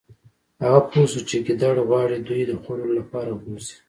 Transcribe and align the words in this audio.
هغه 0.63 0.79
پوه 0.89 1.05
شو 1.11 1.21
چې 1.29 1.35
ګیدړ 1.47 1.75
غواړي 1.87 2.17
دوی 2.27 2.41
د 2.47 2.51
خوړلو 2.61 2.93
لپاره 2.99 3.31
بوزي 3.41 3.75